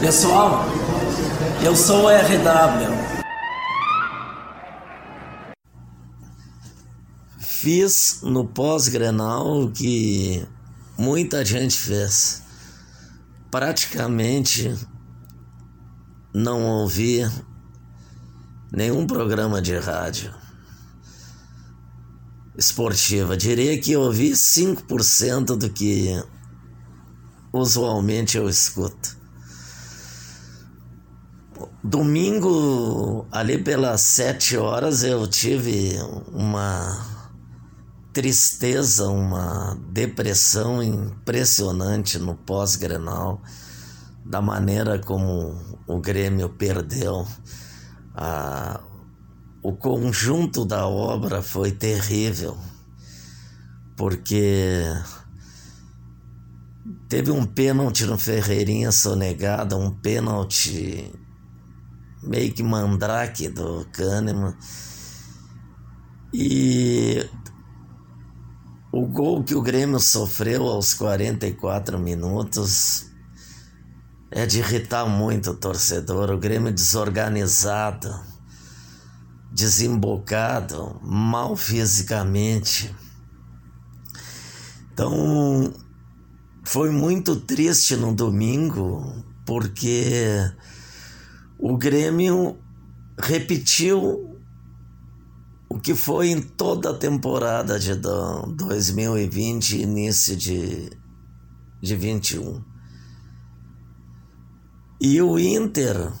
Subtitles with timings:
[0.00, 0.64] Pessoal,
[1.62, 2.88] eu sou o RW.
[7.38, 10.48] Fiz no pós-grenal o que
[10.96, 12.44] muita gente fez.
[13.50, 14.74] Praticamente
[16.32, 17.20] não ouvi
[18.72, 20.32] nenhum programa de rádio
[22.56, 23.36] esportiva.
[23.36, 26.22] Diria que ouvi 5% do que
[27.52, 29.18] usualmente eu escuto.
[31.82, 35.98] Domingo, ali pelas sete horas, eu tive
[36.32, 37.06] uma
[38.12, 43.40] tristeza, uma depressão impressionante no pós-grenal,
[44.24, 47.26] da maneira como o Grêmio perdeu.
[48.22, 48.78] Ah,
[49.62, 52.54] o conjunto da obra foi terrível,
[53.96, 54.84] porque
[57.08, 61.10] teve um pênalti no Ferreirinha sonegado, um pênalti
[62.22, 64.54] meio que mandrake do Kahneman.
[66.30, 67.26] E
[68.92, 73.09] o gol que o Grêmio sofreu aos 44 minutos
[74.30, 76.30] é de irritar muito o torcedor.
[76.30, 78.14] O Grêmio desorganizado,
[79.50, 82.94] desembocado, mal fisicamente.
[84.92, 85.74] Então,
[86.62, 90.38] foi muito triste no domingo, porque
[91.58, 92.58] o Grêmio
[93.18, 94.38] repetiu
[95.68, 100.90] o que foi em toda a temporada de 2020 e início de,
[101.80, 102.69] de 21.
[105.00, 106.12] E o Inter,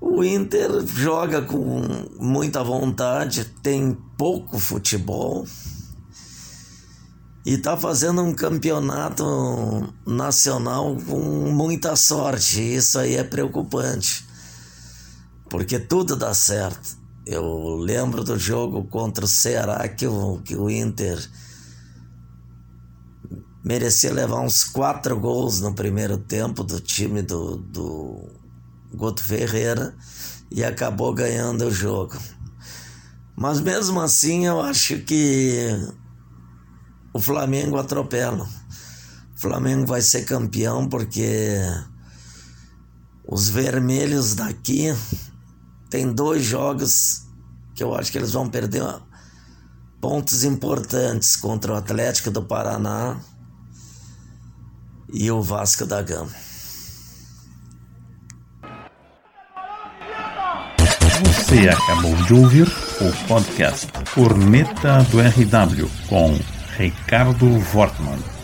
[0.00, 1.82] o Inter joga com
[2.18, 5.46] muita vontade, tem pouco futebol
[7.46, 9.24] e está fazendo um campeonato
[10.06, 11.18] nacional com
[11.50, 12.60] muita sorte.
[12.60, 14.28] Isso aí é preocupante
[15.50, 16.96] porque tudo dá certo.
[17.26, 21.18] Eu lembro do jogo contra o Ceará que o, que o Inter
[23.62, 28.28] merecia levar uns quatro gols no primeiro tempo do time do, do
[28.94, 29.94] Guto Ferreira
[30.50, 32.18] e acabou ganhando o jogo.
[33.36, 35.68] Mas mesmo assim eu acho que
[37.12, 38.48] o Flamengo atropela.
[39.36, 41.58] O Flamengo vai ser campeão porque
[43.26, 44.94] os vermelhos daqui
[45.88, 47.26] tem dois jogos
[47.74, 48.82] que eu acho que eles vão perder
[50.00, 53.20] pontos importantes contra o Atlético do Paraná
[55.12, 56.30] e o Vasco da Gama.
[61.24, 62.68] Você acabou de ouvir
[63.00, 66.38] o podcast Corneta do RW com
[66.78, 68.39] Ricardo Wortmann.